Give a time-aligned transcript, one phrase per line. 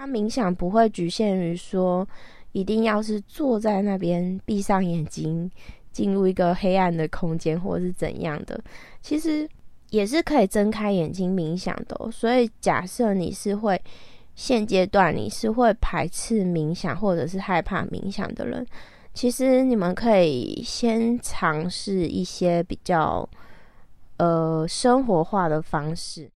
[0.00, 2.08] 它冥想不会局限于说
[2.52, 5.50] 一定要是坐在那边闭上眼睛
[5.92, 8.58] 进入一个黑暗的空间或是怎样的，
[9.02, 9.46] 其实
[9.90, 12.10] 也是可以睁开眼睛冥想的。
[12.10, 13.78] 所以假设你是会
[14.34, 18.66] 现阶段你是会排斥冥想或者是害怕冥想的人。
[19.12, 23.28] 其实你们可以先尝试一些比较
[24.16, 26.30] 呃生活化的方式。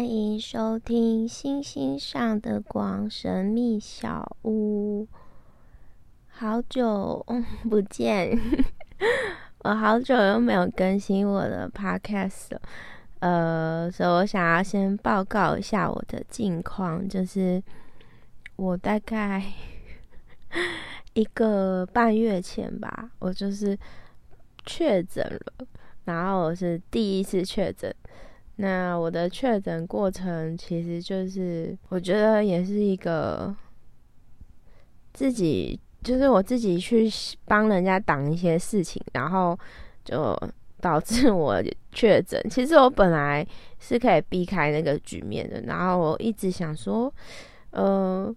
[0.00, 5.06] 欢迎收听《星星上的光》神秘小屋。
[6.26, 7.22] 好久
[7.68, 8.30] 不见，
[9.60, 12.62] 我好久又没有更新我的 podcast 了，
[13.18, 17.62] 呃，所以我想要先报告一下我的近况，就是
[18.56, 19.52] 我大概
[21.12, 23.78] 一个半月前吧，我就是
[24.64, 25.66] 确诊了，
[26.06, 27.94] 然后我是第一次确诊，
[28.60, 33.54] 那我的确诊过程其实就是我觉得也是一个
[35.12, 35.78] 自己。
[36.02, 37.10] 就是我自己去
[37.44, 39.54] 帮人家挡一些事情，然后
[40.02, 40.34] 就
[40.80, 42.42] 导致我确诊。
[42.48, 43.46] 其实我本来
[43.78, 47.12] 是可以避开那个局面的，然后我一直想说，
[47.72, 48.34] 呃，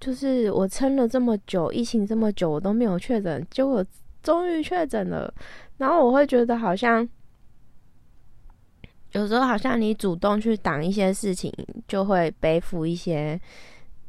[0.00, 3.86] 就是我撑了这么久，疫情这么久，我都没有确诊，结果
[4.20, 5.32] 终于确诊了。
[5.76, 7.08] 然后我会觉得好像
[9.12, 11.52] 有时候好像你主动去挡一些事情，
[11.88, 13.40] 就会背负一些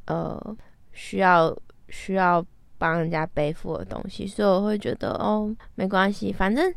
[0.05, 0.57] 呃
[0.91, 1.55] 需要。
[1.89, 2.45] 需要
[2.77, 6.69] 帮人家背负的东西，所以我会觉得哦，没关系，反正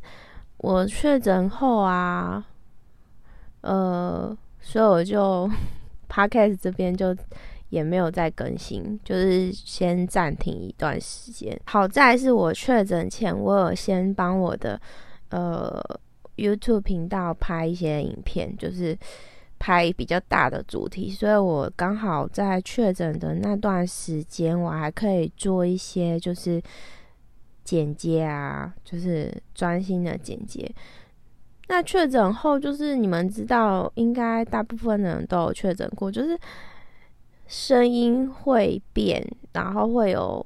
[0.59, 2.47] 我确诊后啊，
[3.63, 5.51] 呃，所以我就
[6.09, 7.13] podcast 这边就
[7.71, 11.61] 也没有再更新，就是先暂停一段时间。
[11.65, 14.81] 好在是我确诊前，我有先帮我的
[15.31, 15.83] 呃
[16.41, 18.99] YouTube 频道拍一些影片，就是。
[19.63, 26.63] 拍比较大的主题，所以我刚好在确诊的那段时间，我还可以做一些就是
[27.63, 30.67] 剪接啊，就是专心的剪接。
[31.69, 36.41] 那确诊后，就是你们知道，应该大部分人都有确诊过，就是
[37.47, 39.23] 声音会变，
[39.53, 40.43] 然后会有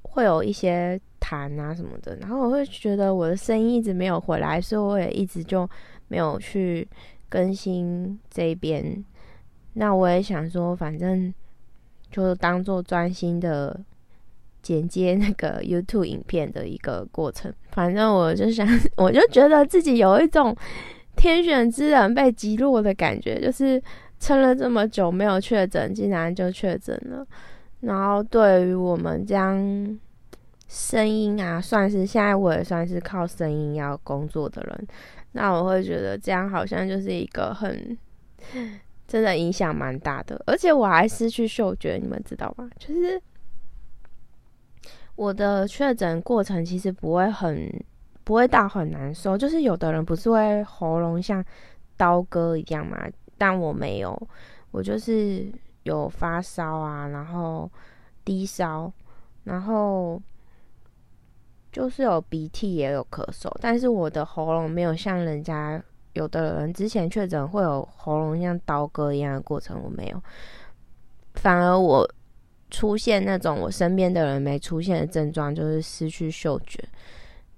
[0.00, 5.66] 会有一些痰啊什么的，然后我会觉得我的声音一直没有回来，所以我也一直就
[6.08, 6.86] 没有去。
[7.26, 9.04] 更新这边，
[9.72, 11.34] 那我也想说，反正
[12.08, 13.80] 就当做专心的
[14.62, 17.52] 剪接那个 YouTube 影片的一个过程。
[17.72, 18.64] 反正我就想，
[18.96, 20.56] 我就觉得自己有一种
[21.16, 23.82] 天选之人被击落的感觉，就是
[24.20, 27.26] 撑了这么久没有确诊，竟然就确诊了。
[27.80, 29.58] 然后对于我们这样
[30.76, 34.88] 声音啊，算是现在我也算是靠声音要工作的人。
[35.30, 37.96] 那我会觉得这样好像就是一个很
[39.06, 42.68] 真的影响蛮大的，而且我还失去嗅觉，你们知道吗？
[42.76, 43.22] 就是
[45.14, 47.72] 我的确诊过程其实不会很
[48.24, 51.44] 不会到很难受，就是有的人不是会喉咙像
[51.96, 52.98] 刀割一样嘛，
[53.38, 54.20] 但我没有，
[54.72, 55.46] 我就是
[55.84, 57.70] 有发烧啊，然后
[58.24, 58.92] 低烧，
[59.44, 60.20] 然后。
[61.74, 70.22] 就是有鼻涕也有咳嗽，但是我的喉咙没有像人家有的人之前确诊会有喉咙像刀割一样的过程，我没有。
[71.34, 72.08] 反而我
[72.70, 76.78] 出现那种我身边的人没出现的症状，就是失去嗅觉。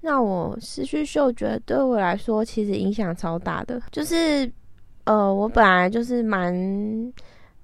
[0.01, 4.51] 那我失去嗅觉对我来说其实影响超大的，就是
[5.05, 7.13] 呃，我本来就是蛮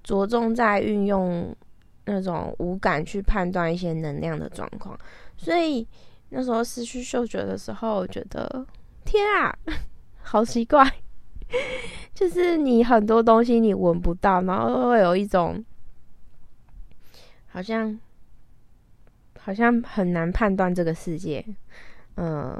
[0.05, 1.57] 着重在运用
[2.05, 4.95] 那种五感去判断一些能量的状况，
[5.39, 5.89] 所以。
[6.35, 8.67] 那时候失去嗅觉的时候，我觉得
[9.05, 9.55] 天啊，
[10.23, 10.83] 好奇怪，
[12.15, 15.63] 就是你很多东西你闻不到，然后会有一种
[17.49, 18.01] 好像
[19.39, 21.45] 好像很难判断这个世界。
[22.17, 22.59] 嗯，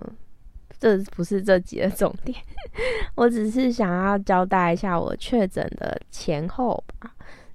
[0.79, 2.39] 这不是这集的重点，
[3.17, 7.11] 我只是想要交代一下我确诊的前后吧。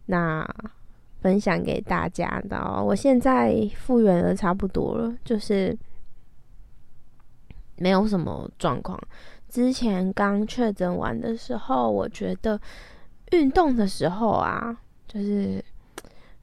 [0.08, 0.44] 那
[1.22, 5.78] 分享给大家的，我现在复原的差不多了，就是。
[7.78, 9.00] 没有什么状况。
[9.50, 12.60] 之前刚确诊完的时候，我觉得
[13.32, 14.78] 运动的时候啊，
[15.08, 15.64] 就是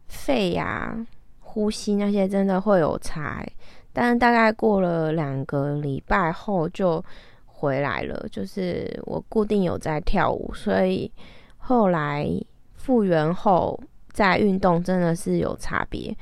[0.08, 0.96] 肺呀、
[1.40, 3.46] 呼吸那些真的会有差。
[3.92, 7.04] 但是大概过了两个礼拜后就
[7.46, 8.26] 回来了。
[8.32, 11.10] 就是我固定有在跳舞，所以
[11.58, 12.28] 后来
[12.74, 13.78] 复原后
[14.12, 16.16] 再运动真的是有差别。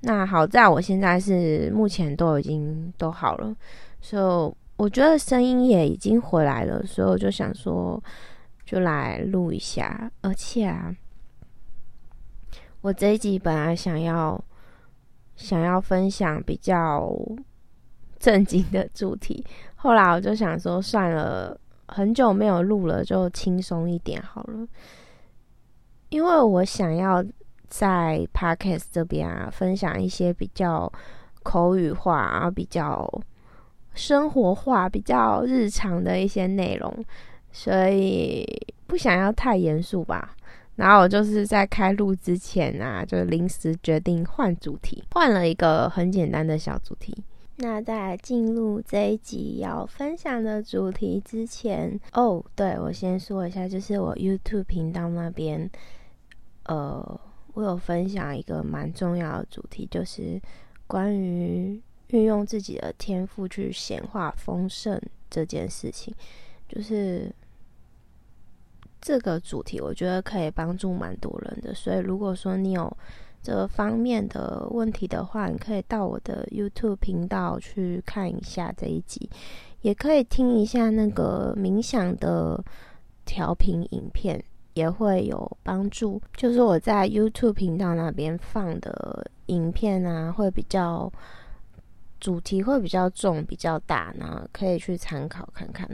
[0.00, 3.54] 那好在我现在是目前都已经都好了，
[4.02, 7.98] 所以我觉得声音也已经回来了，所以我就想说，
[8.66, 10.10] 就来录一下。
[10.20, 10.94] 而且啊，
[12.82, 14.38] 我这一集本来想要
[15.36, 17.10] 想要分享比较
[18.18, 19.42] 正经的主题，
[19.76, 21.58] 后来我就想说，算了，
[21.88, 24.66] 很久没有录了，就轻松一点好了，
[26.10, 27.24] 因为我想要。
[27.74, 30.92] 在 podcast 这边啊，分享一些比较
[31.42, 33.10] 口语化啊、比较
[33.94, 37.04] 生活化、比较日常的一些内容，
[37.50, 38.46] 所以
[38.86, 40.36] 不想要太严肃吧。
[40.76, 47.16] 然后我就是在开录之前啊，就临时决定换主题，换了一个很简单的小主题。
[47.56, 55.70] 那在进入这一集要分享的主题之前，哦，对我先说一下，就是我 YouTube 频道那边，
[56.64, 57.20] 呃。
[57.54, 60.40] 我有分享一个蛮重要的主题，就是
[60.86, 61.78] 关于
[62.12, 64.98] 运用自己的天赋去显化丰盛
[65.28, 66.14] 这件事情。
[66.68, 67.30] 就是
[69.00, 71.74] 这个主题，我觉得可以帮助蛮多人的。
[71.74, 72.90] 所以，如果说你有
[73.42, 79.28] 这方面的问题的话，你可以到我的 YouTube 频道去看一下这一集，
[79.82, 82.64] 也可以听一下那个冥想的
[83.24, 84.42] 调频影片。
[84.74, 91.12] 也会有帮助，就是我在 YouTube 频道那边放的影片啊，会比较
[92.22, 95.88] 主题会比较重、比较大，然后可以去参考看看。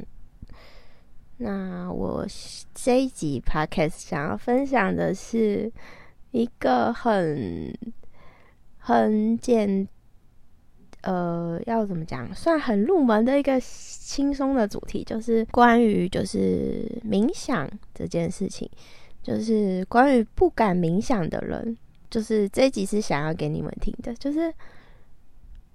[1.39, 2.27] 那我
[2.75, 5.73] 这一集 Podcast 想要分享的是
[6.33, 7.73] 一个很
[8.77, 9.89] 很简。
[11.03, 12.35] 呃，要怎么讲？
[12.35, 18.69] 算很入门的一个轻松的主题，就是关于就是冥想这件事情，
[19.23, 21.79] 就是关于不敢冥想的人，
[22.11, 24.13] 就是这一集是想要给你们听的。
[24.15, 24.53] 就是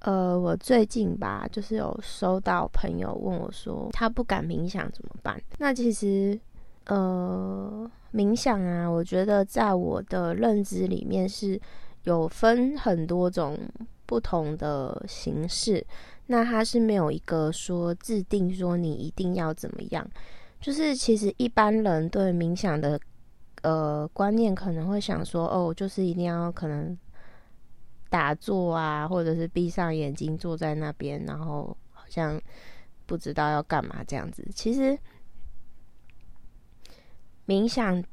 [0.04, 5.42] 呃，我最近吧，就是有收到朋友问我说，他不敢冥想怎么办？
[5.58, 6.40] 那其实
[6.86, 11.60] 呃，冥想啊，我觉得在我的认知里面是
[12.04, 13.58] 有分很多种。
[14.06, 15.84] 不同的形式，
[16.28, 20.08] 那它是没有一个说制定说你一定要怎么样。
[20.60, 23.00] 就是其实一般人对冥想的
[23.64, 26.96] 呃观念可能会想说，哦，就是一定要可能
[28.14, 32.40] 打坐啊，或者是闭上眼睛坐在那边，然后好像
[33.08, 34.48] 不知道要干嘛这样子。
[34.54, 34.96] 其实
[37.48, 38.04] 冥想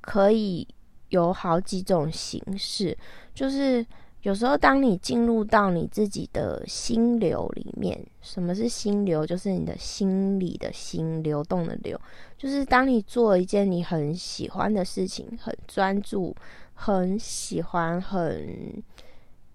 [0.00, 0.66] 可以
[1.10, 2.96] 有好几种形式，
[3.34, 3.84] 就是。
[4.22, 9.26] 有时候，当你进入到你自己的心流里面，什么是心流？
[9.26, 12.00] 就是你的心里的心流动的流，
[12.38, 16.32] 就是当你做一件你很喜欢的事情，很专注，
[16.74, 18.80] 很喜欢，很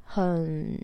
[0.08, 0.76] 很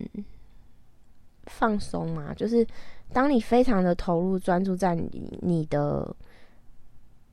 [1.45, 2.33] 放松嘛。
[2.33, 2.65] 就是
[3.11, 6.15] 当你非常的投入、专注在你你的。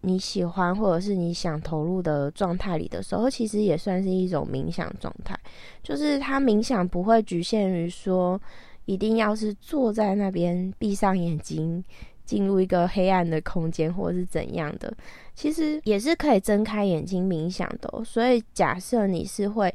[0.03, 5.39] 你喜欢或者是你想投入的状态里的时候，其实也算是一种冥想状态。
[5.83, 8.41] 就是它冥想不会局限于说
[8.87, 11.85] 一定要是坐在那边闭上眼睛
[12.25, 14.91] 进入一个黑暗的空间，或者是怎样的，
[15.35, 18.03] 其实也是可以睁开眼睛冥想的。
[18.03, 19.71] 所以假设你是会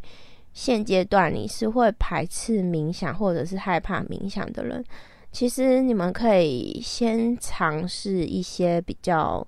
[0.56, 4.84] 现阶段你是会排斥冥想或者是害怕冥想的人，
[5.32, 9.48] 其实你们可以先尝试一些比较。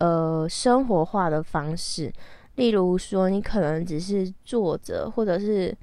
[0.00, 2.08] 呃，生活化的方式，
[2.54, 5.76] 例如说，你可能只是坐着，或者是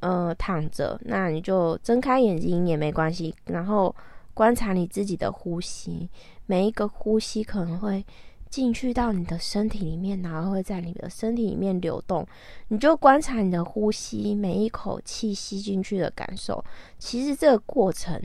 [0.00, 3.94] 呃躺着，那你就睁开眼睛也没关系，然后
[4.34, 6.10] 观察你自己的呼吸，
[6.46, 8.04] 每一个呼吸可能会
[8.52, 12.24] 进去到你的身体里面，然后会在你的身体里面流动，
[12.68, 16.62] 你就观察你的呼吸，每一口气吸进去的感受，
[16.98, 18.20] 其实这个过程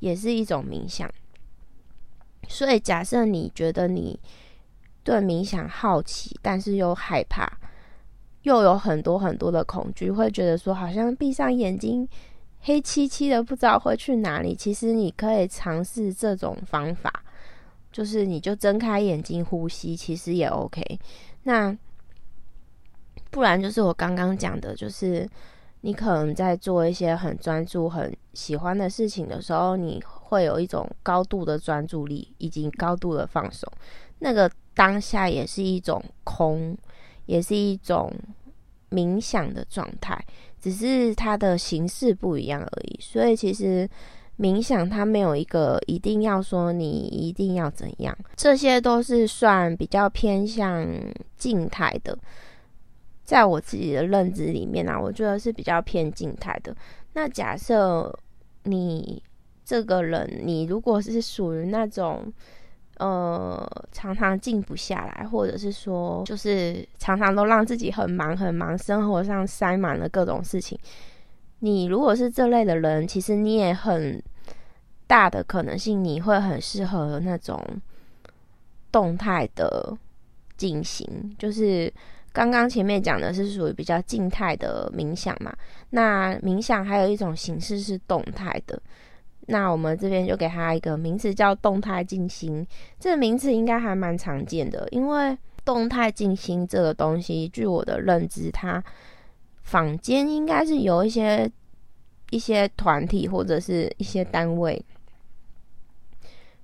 [0.00, 1.08] 也是一种冥想。
[2.48, 4.18] 所以，假设你觉得你
[5.04, 7.48] 对冥想好奇，但是又害怕，
[8.42, 12.08] 又有很多很多的恐惧，会觉得说好像闭上眼睛，
[12.62, 14.56] 黑漆漆的，不知道会去哪里。
[14.56, 17.22] 其实你可以尝试这种方法，
[17.96, 20.82] 就是你就睁开眼睛呼吸，其实也 OK。
[21.44, 21.76] 那
[23.30, 25.28] 不然就是我刚刚讲的，就是
[25.82, 30.02] 你可能在做一些很专注、很喜欢的事情的时候，你。
[30.28, 33.72] 会有一种高度的专注力，以及高度的放松。
[34.18, 36.76] 那个当下也是一种空，
[37.26, 38.12] 也是一种
[38.90, 40.20] 冥想的状态，
[40.60, 42.98] 只是它的形式不一样而已。
[43.00, 43.88] 所以其实
[44.38, 50.86] 冥想它没有一个一定要说你一定要怎样，这些都是算比较偏向
[51.36, 52.18] 静态的。
[53.24, 56.76] 在我自己的认知里面啊，我觉得是比较偏静态的。
[57.14, 58.14] 那假设
[58.64, 59.22] 你
[59.64, 62.32] 这个人，你如果是属于那种
[62.98, 70.78] 呃常常静不下来，或者是说就是常常都让自己很忙很忙，生活上塞满了各种事情。
[71.60, 74.22] 你如果是这类的人，其实你也很
[75.06, 77.58] 大的可能性，你会很适合那种
[78.92, 79.96] 动态的
[80.56, 81.34] 进行。
[81.38, 81.90] 就是
[82.32, 85.56] 刚刚前面讲的是属于比较静态的冥想嘛，
[85.90, 88.80] 那冥想还有一种形式是动态的。
[89.46, 92.66] 那我们这边就给它一个名词叫动态静心，
[93.00, 98.84] 这个名词应该还蛮常见的，因为动态静心这个东西，据我的认知，它。
[99.66, 101.50] 坊间应该是有一些
[102.30, 104.80] 一些团体或者是一些单位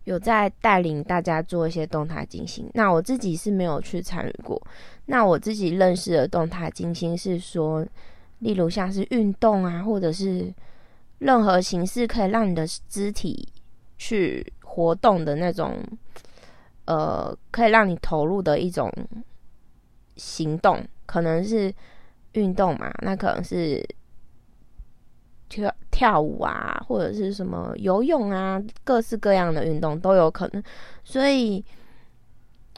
[0.05, 2.71] 有在带领大家做一些动态静心。
[2.75, 4.61] 那我自己是没有去参与过。
[5.07, 7.85] 那我自己认识的动态金星是说，
[8.39, 10.55] 例如像是运动啊，或者是
[11.19, 13.49] 任何形式可以让你的肢体
[13.99, 15.77] 去活动的那种，
[16.85, 18.89] 呃，可以让你投入的一种
[20.15, 21.75] 行动，可能是。
[22.33, 23.87] 运动嘛，那可能是
[25.49, 30.63] 跳跳舞啊，或者是什么游泳啊，各式各样的运动都有可能。
[31.05, 31.63] 所以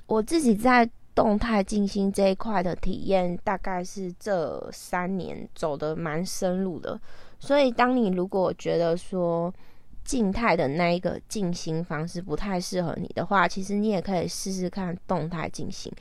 [0.07, 7.01] 我自己在动态静心这一块的体验，大概是这三年走的蛮深入的。
[7.39, 9.55] 所以，当你如果觉得说
[10.03, 15.93] 静态的那一个静心方式不太适合你的话，其实你也可以试试看动态静心。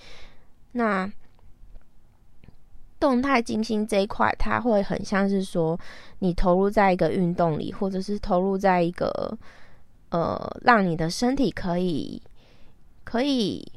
[0.72, 1.12] 那。
[3.04, 5.78] 动态静心这一块，它会很像是说，
[6.20, 9.38] 你投入在一个运动里，或者是投入在一个
[10.08, 12.22] 呃，让你的身体可以
[13.04, 13.70] 可以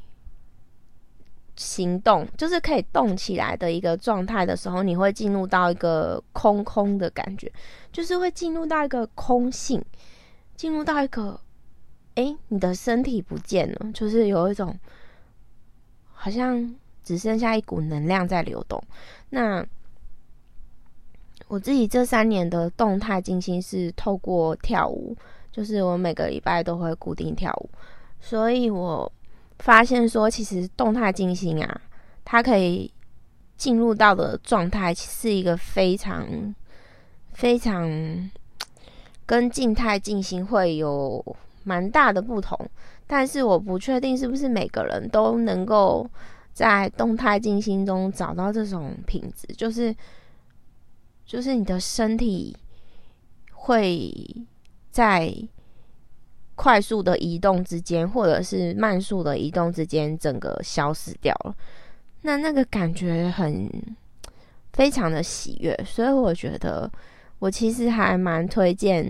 [1.57, 7.51] 行动，就是可以动起来的一个状态的时候，你会进入到一个空空的感觉，
[7.91, 9.83] 就是会进入到一个空性，
[10.55, 11.37] 进入到一个，
[12.15, 14.73] 哎，你的身体不见了，就是有一种
[16.13, 16.73] 好像。
[17.07, 18.83] 只剩下一股能量在流动。
[19.29, 19.65] 那
[21.47, 25.15] 我自己这三年的动态静心是透过跳舞，
[25.49, 27.69] 就是我每个礼拜都会固定跳舞，
[28.19, 29.09] 所以我
[29.59, 31.81] 发现说，其实动态静心啊，
[32.25, 32.91] 它可以
[33.55, 36.53] 进入到的状态是一个非常
[37.31, 38.29] 非常
[39.25, 41.23] 跟静态静心会有
[41.63, 42.69] 蛮大的不同，
[43.05, 46.05] 但是我不确定是不是每个人都能够。
[46.57, 49.95] 在动态静心中找到这种品质，就是
[51.23, 52.57] 就是你的身体
[53.51, 54.11] 会
[54.89, 55.31] 在
[56.55, 61.55] 快速的移动之间，或者是慢速的移动之间，整个消失掉了。
[62.21, 63.69] 那那个感觉很
[64.73, 66.91] 非常的喜悦，所以我觉得
[67.37, 69.07] 我其实还蛮推荐，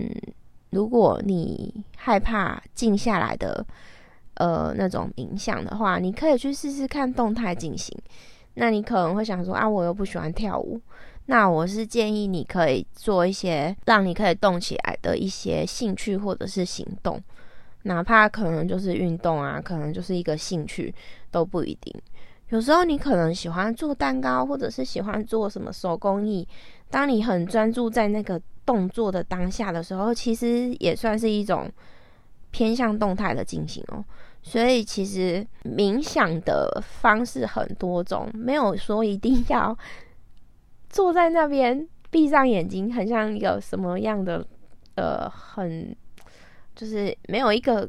[0.68, 3.66] 如果你害怕静下来的。
[4.38, 7.96] 呃，那种冥想的话，你可以去试试看动态进行。
[8.54, 10.80] 那你可能会想说啊，我又不喜欢跳舞。
[11.26, 17.22] 那我是建议你可以做一些让你可以动起来的一些兴趣或者是行动，
[17.82, 20.92] 哪怕可能就是运动啊，可能就是一个兴趣
[21.30, 21.94] 都不一定。
[22.48, 26.48] 有时候你可能喜欢做蛋糕，或者是喜欢做什么手工艺。
[26.90, 31.70] 当你很专注在那个动作的当下的时候，其实也算是一种
[32.50, 34.02] 偏向动态的进行哦。
[34.48, 39.76] 所以其实冥想的方式很多种，没有说一定要
[40.88, 44.42] 坐在那边闭上眼睛，很像一个什么样的
[44.94, 45.94] 呃，很
[46.74, 47.86] 就是没有一个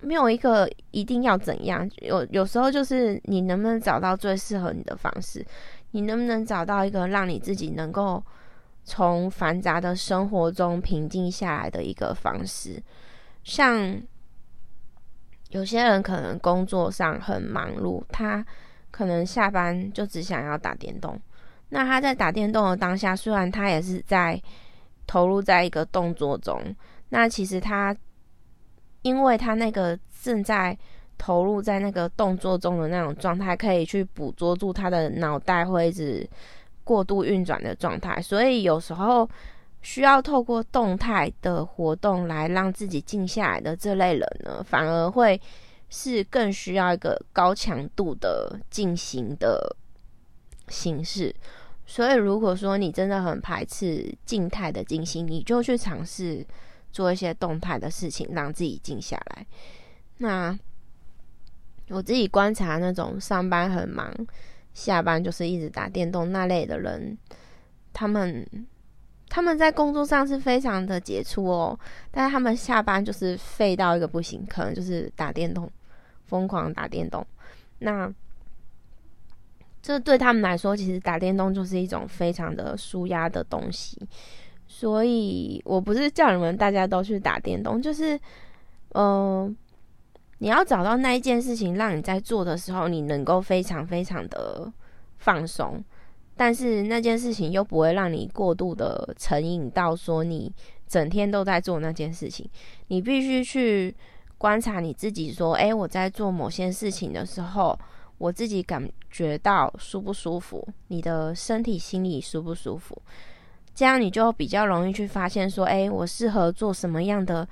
[0.00, 1.88] 没有一个一定要怎样。
[1.98, 5.46] 有有时候就是你能不能找到最适合你的方式，
[5.92, 8.20] 你能不能找到一个让你自己能够
[8.82, 12.82] 从繁杂的生活中平静下来的一个方式，
[13.44, 14.02] 像。
[15.50, 18.44] 有些人可能工作上很忙碌，他
[18.90, 21.20] 可能下班就只想要打电动。
[21.68, 24.40] 那他在打电动的当下，虽然他也是在
[25.06, 26.60] 投入在一个动作中，
[27.10, 27.94] 那其实他
[29.02, 30.76] 因为他那个正在
[31.18, 36.28] 投入在那个动作中的那种状态，可以去捕捉住他的脑袋会一直
[36.84, 39.28] 过度运转的状态，所以有时候。
[39.82, 45.40] 需要透过动态的活动来让自己静下来的这类人呢，反而会
[45.88, 49.76] 是更需要一个高强度的进行的
[50.68, 51.34] 形式。
[51.86, 56.46] 所以，如果说你真的很排斥静态的进行，你就去尝试
[56.92, 59.46] 做一些动态的事情，让自己静下来。
[60.18, 60.56] 那
[61.88, 64.14] 我自己观察那种上班很忙，
[64.72, 67.18] 下班就是一直打电动那类的人，
[67.92, 68.46] 他们
[69.30, 71.78] 他们在工作上是非常的杰出哦，
[72.10, 75.70] 但是他们下班就是废到一个不行，可能就是打电动，
[76.26, 77.24] 疯狂打电动。
[77.78, 78.12] 那
[79.80, 83.96] 这对他们来说，其实打电动就是一种非常的舒压的东西。
[84.66, 88.18] 所以我不是叫你们大家都去打电动，就是，
[88.94, 89.56] 嗯，
[90.38, 94.72] 你要找到那一件事情，让你在做的时候，你能够非常非常的
[95.18, 95.82] 放松，
[96.40, 100.50] 但是那件事情又不会让你过度的成瘾到说你
[100.88, 102.48] 整天都在做那件事情。
[102.86, 103.94] 你必须去
[104.38, 107.78] 观察你自己，说，哎，我在做某些事情的时候。
[108.16, 113.00] 我自己感觉到舒不舒服，你的身体心里舒不舒服，
[113.74, 117.48] 这样你就比较容易去发现说，哎，我适合做什么样的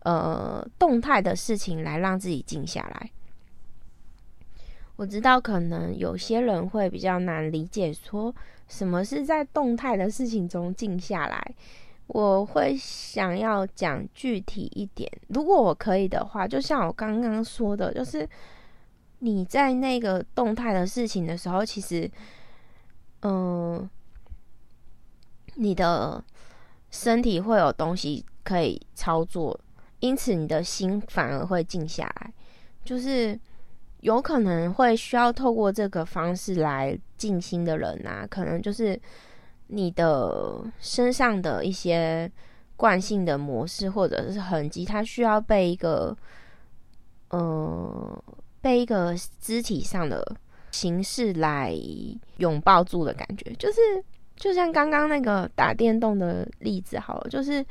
[0.00, 3.08] 呃动态的事情来让自己静下来。
[4.98, 8.34] 我知道可能有些人会比较难理解，说
[8.66, 11.54] 什么是在动态的事情中静下来。
[12.08, 18.28] 我会想要讲具体一点，如果我可以的话，就像我刚刚说的，就是。
[19.20, 22.08] 你在那个动态的事情的时候，其实，
[23.22, 23.90] 嗯，
[25.56, 26.22] 你的
[26.92, 29.58] 身体会有东西可以操作，
[29.98, 32.32] 因此你的心反而会静下来。
[32.84, 33.36] 就是
[34.00, 39.00] 有可能会需要透过这个方式来静心的人啊，可能就是
[39.68, 42.30] 你的身上的一些
[42.76, 46.16] 惯性的模式或者是痕迹，它需要被一个，
[47.30, 48.22] 嗯。
[48.60, 50.20] 被一个肢体上的
[50.72, 51.72] 形式来
[52.38, 53.78] 拥抱住的感觉，就是
[54.34, 57.64] 就像刚刚那个打电动的例子好了，就是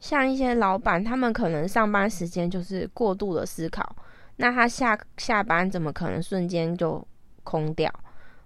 [0.00, 3.94] 像一些老板，他们可能上班时间就是过度的思考，
[4.42, 7.02] 那他下下班怎么可能瞬间就
[7.44, 7.90] 空掉？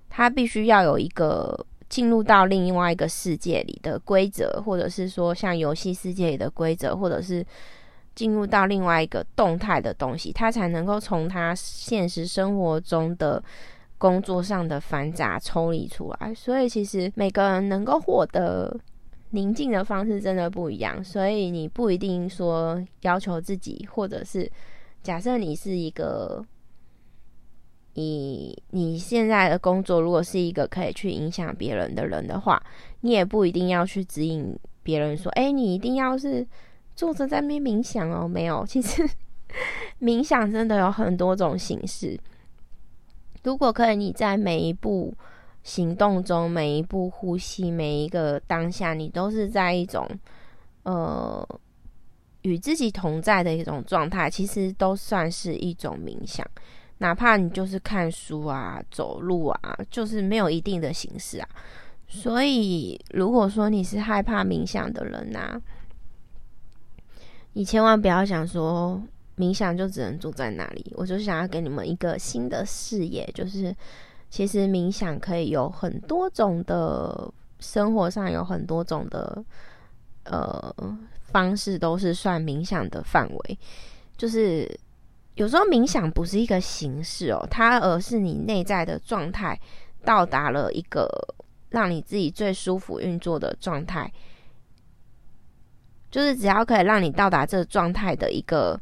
[0.08, 7.44] 他必须要有一个进入到另外一个世界里的规则，或者是说像游戏世界里的规则，或者是。
[8.16, 13.44] 进入到另外一个动态的东西，他才能够从他现实生活中的
[13.98, 16.34] 工作上的繁杂抽离出来。
[16.34, 18.74] 所以，其实每个人能够获得
[19.32, 21.04] 宁静的方式真的不一样。
[21.04, 24.50] 所以，你不一定说要求自己，或者是
[25.06, 26.44] 假设你是一个，
[27.94, 32.60] 你你现在的工作如果是一个可以去影响别人的人的话，
[33.02, 36.44] 你也不一定要去指引别人说：“哎，你一定要是。”
[36.96, 38.64] 坐着在那边冥想哦，没有。
[38.66, 39.08] 其实
[40.00, 42.18] 冥想真的有很多种形式。
[43.44, 45.14] 如果可以，你在每一步
[45.62, 50.08] 行动中，每一步呼吸，每一个当下，你都是在一种
[50.82, 51.46] 呃
[52.46, 56.46] 与自己同在的一种状态，其实都算是一种冥想。
[56.98, 61.48] 哪怕你就是看书啊、走路啊，就是没有一定的形式啊。
[62.06, 65.60] 所以，如果说你是害怕冥想的人呐。
[67.54, 69.02] 你千万不要想说
[69.38, 73.74] 冥想就只能住在那里，我就想要给你们一个新的视野，就是
[74.28, 79.42] 其实冥想可以有很多种的，生活上有很多种的
[80.24, 80.74] 呃
[81.32, 83.58] 方式，都是算冥想的范围。
[84.16, 84.68] 就是
[85.34, 89.58] 有时候冥想不是一个形式哦，它而是你内在的状态
[90.04, 91.08] 到达了一个
[91.68, 94.10] 让你自己最舒服运作的状态。
[96.10, 98.80] 就是只要可以让你到达这个状态的一个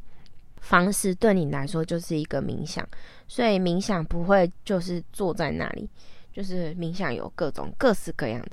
[0.60, 2.86] 方式，对你来说就是一个冥想。
[3.26, 5.90] 所以冥想不会就是坐在那里，
[6.32, 8.50] 就是冥想有各种各式各样的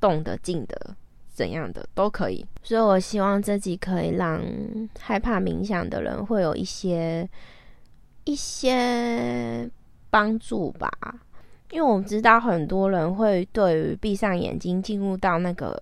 [0.00, 0.96] 动的、静的、
[1.32, 2.44] 怎样的都可以。
[2.62, 4.40] 所以我希望这集可以让
[5.00, 7.28] 害怕冥想的人会有一些
[8.24, 9.68] 一些
[10.10, 10.90] 帮助吧。
[11.70, 15.80] 因为我们知道很多人会对于闭上眼睛进入到那个。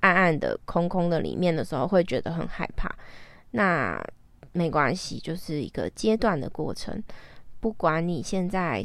[0.00, 2.88] 暗暗的、空空的里面的时候，会觉得很害怕。
[3.50, 4.00] 那
[4.52, 7.02] 没关系，就是一个阶段的过程。
[7.58, 8.80] 不管你现在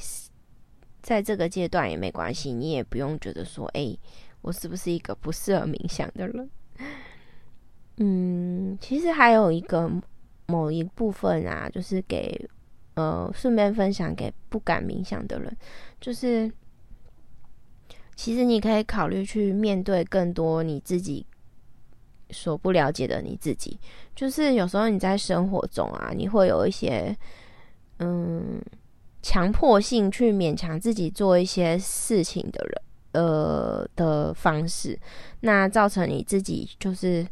[1.04, 3.96] 在这个阶段也没关系，你也不用觉得说：“哎，
[4.44, 6.48] 我是不是一个不适合冥想的人？”
[7.98, 9.90] 嗯，其实还有一个
[10.46, 12.48] 某一部分啊，就是给
[12.94, 15.58] 呃顺便分享给不敢冥想的人，
[16.00, 16.52] 就是。
[18.16, 21.26] 其实你可以考虑去面对更多你自己
[22.30, 23.80] 所不了解的你自己。
[24.16, 27.18] 就是有时候你在生活中啊，你会有一些
[27.98, 28.62] 嗯
[29.24, 32.82] 强迫性去勉强自己做一些事情的人
[33.14, 35.00] 呃的方式，
[35.40, 37.26] 那造成你自己就是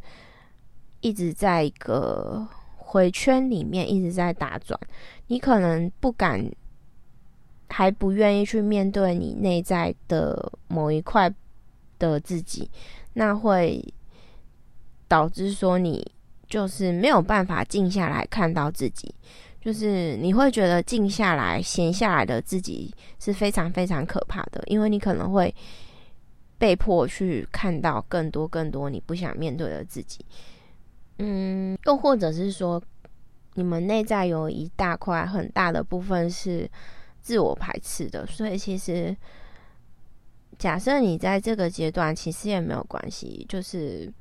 [1.00, 4.78] 一直在一个回圈里面一直在打转，
[5.26, 6.44] 你可能不敢，
[7.68, 11.32] 还不愿意去面对你内在的某一块
[11.98, 12.70] 的自己，
[13.14, 13.82] 那会
[15.08, 16.10] 导致说你
[16.46, 19.14] 就是没有办法静下来看到自己，
[19.62, 25.54] 就是你会觉得静下来、闲下来的自己是非常非常可怕的，因为你可能会
[26.58, 30.24] 被迫去看到更多更多你不想面对的自己。
[31.18, 32.82] 嗯，又或者是说，
[33.54, 36.68] 你们内在有一大块很大的部分是
[37.20, 39.16] 自我排斥的，所以其实
[40.58, 43.46] 假设你在这个阶段，其实也没有关系。
[43.48, 44.12] 就是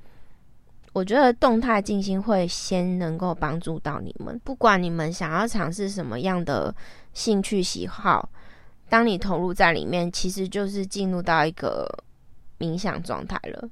[0.94, 6.74] 我觉得动态静心会先能够帮助到你们，不管你们想要尝试什么样的
[7.14, 8.30] 兴趣喜好，
[8.90, 11.88] 当你投入在里面，其实就是进入到一个
[12.60, 13.70] 冥想状态了。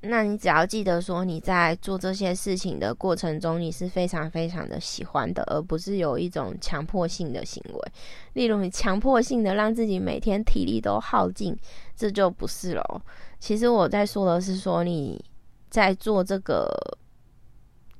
[0.00, 7.92] 那你只要记得说，你在做这些事情的过程中，你是非常非常的喜欢的，而不是有一种强迫性的行为。
[8.34, 11.56] 例如，你强迫性的让自己每天体力都耗尽，
[11.96, 13.02] 这就不是了。
[13.40, 15.22] 其实我在说的是说，你
[15.70, 16.68] 在做这个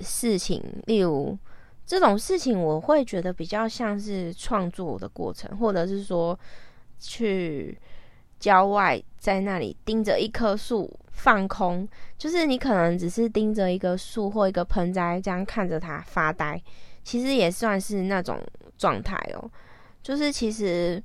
[0.00, 1.36] 事情，例如
[1.84, 6.38] 这种事情，我会觉得比较像是创作的过程，或者是说
[6.98, 7.78] 去。
[8.38, 16.62] 郊外，在那里盯着一棵树放空，就是你可能只是盯着一个树或一个盆栽，这样看着它发呆，
[17.02, 18.38] 其实也算是那种
[18.76, 19.50] 状态哦。
[20.02, 21.02] 就是其实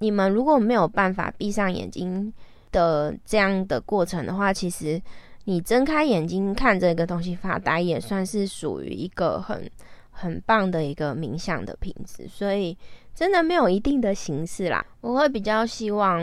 [0.00, 2.30] 你们如果没有办法闭上眼睛
[2.70, 5.00] 的这样的过程的话，其实
[5.44, 9.70] 你睁开眼睛看这个东西发呆，也算是属于一个很
[10.10, 12.76] 很棒的一个冥想的品质，所以。
[13.12, 16.22] 真的没有一定的形式啦，我会比较希望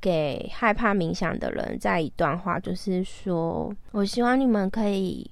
[0.00, 5.28] 给害怕冥想的人在一段话，就是说我希望你们可以，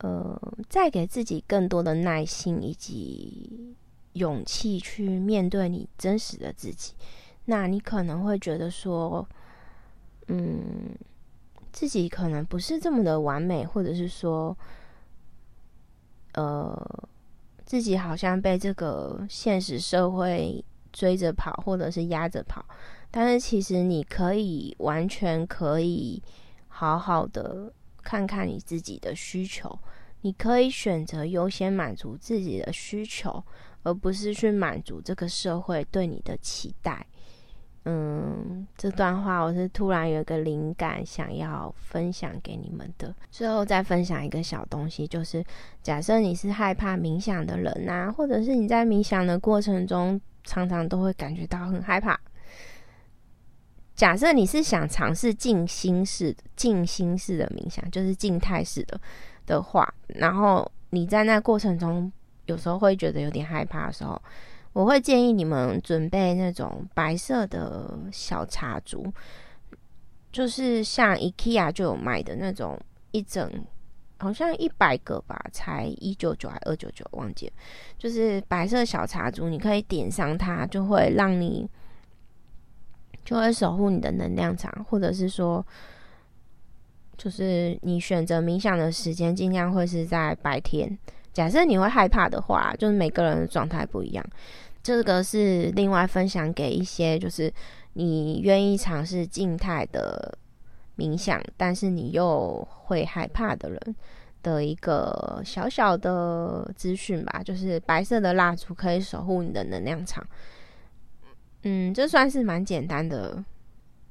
[0.00, 3.74] 呃，再给自己更多的耐心以及
[4.14, 6.92] 勇气去面对你真实的自己。
[7.46, 9.26] 那你可能会觉得说，
[10.26, 10.90] 嗯，
[11.72, 14.56] 自己可能不是这么的完美，或者是说，
[16.34, 17.08] 呃。
[17.68, 22.64] 自己好像被这个现实社会追着跑，或者是压着跑，
[23.10, 26.22] 但是其实你可以完全可以
[26.68, 27.70] 好好的
[28.02, 29.78] 看看你自己的需求，
[30.22, 33.44] 你可以选择优先满足自己的需求，
[33.82, 37.06] 而不是去满足这个社会对你的期待。
[37.90, 43.14] 嗯，这段话我是突然有一个灵感，想要分享给你们的。
[43.30, 45.42] 最后再分享一个小东西，就是
[45.82, 52.20] 假设你是害怕冥想的人呐，或者是你在冥想的过程中常常都会感觉到很害怕。
[53.94, 59.00] 假设你是想尝试静心式、静心式的冥想，就是静态式的
[59.46, 62.12] 的话，然后你在那过程中
[62.44, 64.20] 有时候会觉得有点害怕的时候。
[64.72, 69.12] 我会建议你们准备那种白色的小茶烛，
[70.30, 72.78] 就是像 IKEA 就有卖的那种
[73.10, 73.50] 一整，
[74.18, 77.52] 好像一百个吧，才一九九还二九九，忘记了。
[77.96, 81.68] 就是白色小茶烛，你可以点上它，就会让你
[83.24, 85.64] 就会守护你的能量场，或者是说，
[87.16, 90.96] 就是你选择冥想的时间，尽量会是在白天。
[91.38, 94.24] 假设你会害怕的话，就是每个人的状态不一样。
[94.82, 97.48] 这个是另外分享给一些，就是
[97.92, 100.36] 你愿意尝试静态的
[100.96, 103.96] 冥想，但是你又会害怕的人
[104.42, 107.40] 的一个小小的资讯吧。
[107.44, 110.26] 就是白色的蜡烛可以守护你的能量场。
[111.62, 113.44] 嗯，这算是蛮简单的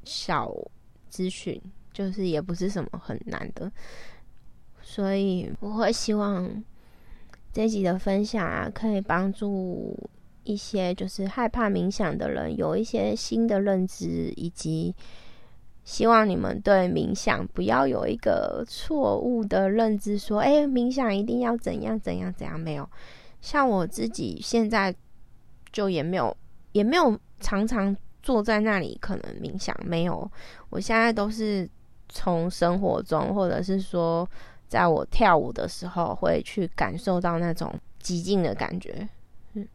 [0.06, 0.50] 小
[1.10, 1.62] 资讯，
[1.92, 3.70] 就是也不是什么很难的，
[4.82, 6.64] 所以我会希望
[7.58, 9.98] 这集的分享啊，可以帮助。
[10.44, 14.96] 一些就是害怕冥想的人有一些新的认知，以及
[15.84, 22.58] 希望你们对冥想不要有一个错误的认知，说哎，冥想一定要怎样怎样怎样。
[22.58, 22.90] 没有，
[23.42, 24.96] 像我自己现在
[25.74, 26.38] 就也没有，
[26.72, 27.94] 也没有常常
[28.24, 29.76] 坐在那里可能冥想。
[29.84, 30.32] 没有，
[30.70, 31.70] 我现在都是
[32.08, 34.26] 从生活中，或者是说
[34.68, 39.08] 在我跳舞的时候，会去感受到那种极静的感觉。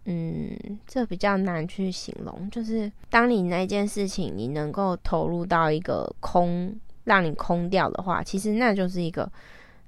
[0.05, 2.49] 嗯，这比较难去形容。
[2.51, 6.73] 就是当你那件事情你能够投入到一个空，
[7.05, 9.29] 让你空掉的话，其实那就是一个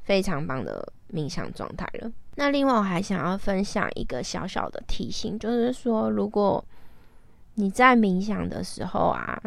[0.02, 2.10] 非常棒的冥想状态了。
[2.34, 6.64] 那另外我还想要分享一个小小的提醒，就是说，如果
[7.54, 9.40] 你在冥想的时候啊，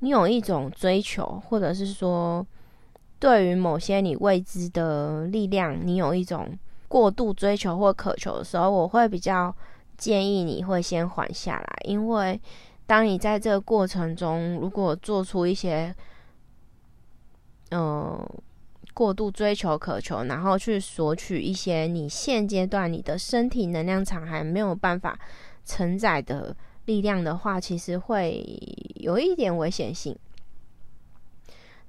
[0.00, 2.46] 你有一种追求，或者是说
[3.18, 9.54] 对于某些你未知的力量，你有一种过度追求或渴求的时候，我会比较
[9.96, 12.40] 建议你会先缓下来，因为
[12.86, 15.94] 当你在这个过程中，如果做出一些，
[17.70, 18.26] 嗯。
[18.94, 25.16] 过度追求、渴求，然后去索取一些你现阶段你的身体能量场还没有办法
[25.64, 28.44] 承载的力量的话，其实会
[28.96, 30.18] 有一点危险性。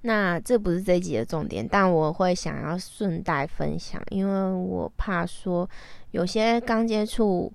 [0.01, 5.69] 那这不是这一集的重点，但我会想要顺带分享，因为我怕说
[6.11, 7.51] 有些刚接触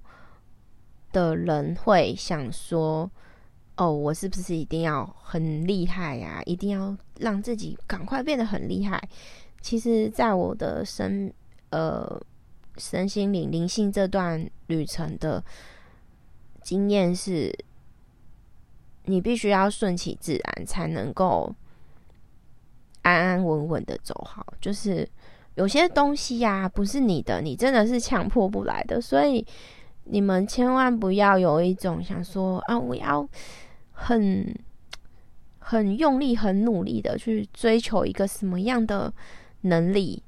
[1.11, 3.11] 的人会想说
[3.76, 6.42] ：“哦，我是不是一定要很厉害呀？
[6.44, 9.02] 一定要让自己赶快变得很厉害？”
[9.62, 11.33] 其实，在我的身
[11.70, 12.20] 呃
[12.76, 15.42] 身心灵灵性这段旅程的
[16.62, 17.50] 经验是，
[19.04, 21.54] 你必须要顺其自然，才能够
[23.04, 24.44] 安安稳稳的走好。
[24.60, 25.08] 就是
[25.54, 29.00] 有些东西呀，不是你的，你真的是强迫不来的。
[29.00, 29.46] 所以
[30.04, 33.26] 你们千万不要有一种想说啊，我要
[33.92, 34.54] 很
[35.58, 39.10] 很用力、很努力的去追求一个什么样的。
[39.66, 40.22] 能力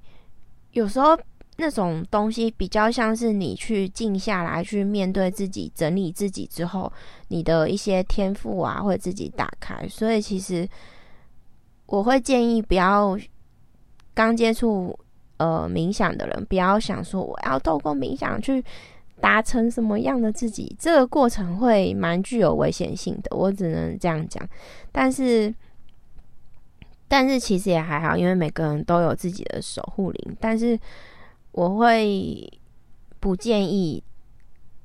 [0.71, 1.15] 有时候
[1.59, 6.91] 那种东西比较像是你去静下来去面对自己、整理自己之后，
[7.29, 9.87] 你的一些天赋啊会自己打开。
[9.91, 10.67] 所以其实
[11.87, 13.19] 我会建议不要
[14.15, 14.99] 刚接触
[15.39, 18.65] 呃冥想的人，不要想说我要透过冥想去
[19.21, 23.37] 达成什么样的自己，这个过程会蛮具有危险性的。
[23.37, 24.47] 我只能这样讲，
[24.93, 25.55] 但是。
[27.09, 30.37] 但是其实也还好，因为每个人都有自己的守护灵。
[30.41, 30.77] 但是
[31.53, 32.53] 我会
[33.21, 34.03] 不建议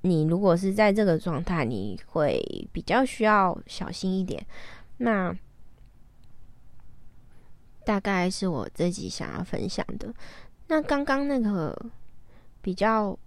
[0.01, 2.39] 你，如果是在这个状态，你会
[2.71, 4.45] 比较需要小心一点。
[4.97, 5.35] 那
[7.85, 10.13] 大概是我自己想要分享的。
[10.67, 11.75] 那刚刚那个
[12.61, 13.17] 比较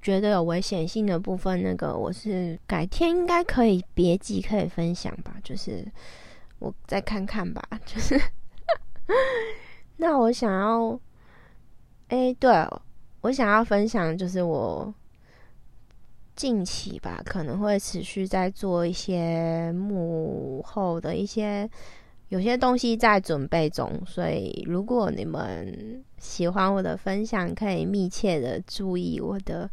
[0.00, 5.86] 觉得有危险性的部分，那个我是改天应该可以别急可以分享吧，就是。
[6.60, 8.18] 我再看看吧，就是，
[9.98, 10.98] 那我想要，
[12.08, 12.50] 哎，对，
[13.20, 14.94] 我想要分享，就是我
[16.34, 21.68] 近期吧，可能会持续在做一些幕后的一些
[22.34, 29.70] 有些东西在准备中，所以如果你们喜欢我的分享，可以密切的注意我的。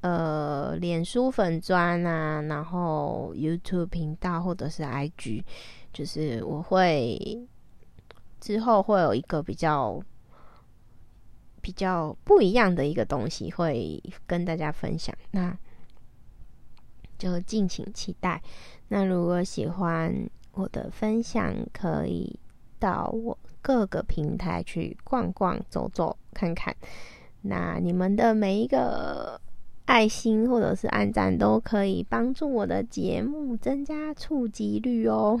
[0.00, 5.44] 呃，脸书粉砖啊，然后 YouTube 频道或者是 IG，
[5.92, 7.46] 就是我会
[8.40, 10.02] 之后会有一个比较
[11.60, 15.54] 比较不一样的一个东西会跟大家分享，那
[17.18, 18.42] 就敬请期待。
[18.88, 22.38] 那如果喜欢我的分享，可以
[22.78, 26.74] 到我各个平台去逛逛、走走、看看。
[27.42, 29.40] 那你们的每一个。
[29.86, 35.36] 爱心或者是按赞都可以帮助我的节目增加触及率哦。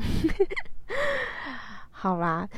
[1.92, 2.48] 好啦，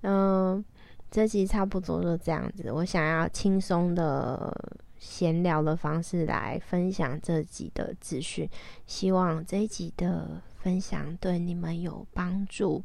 [0.00, 0.64] 嗯，
[1.08, 2.72] 这集差不多就这样子。
[2.72, 4.52] 我想要轻松的
[4.98, 8.50] 闲聊的方式来分享这集的资讯，
[8.84, 12.82] 希望这一集的分享对你们有帮助。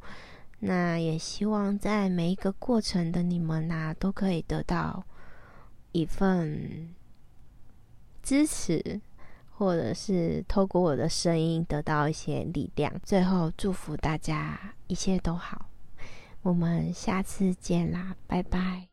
[0.60, 5.04] 那也希望在每一个过程的你们呐，都可以得到
[5.92, 6.94] 一份。
[8.22, 9.02] 支持，
[9.50, 12.94] 或者是透过我的声音得到一些力量。
[13.02, 15.66] 最后祝福大家一切都好，
[16.44, 18.90] 我们下次见啦，拜拜。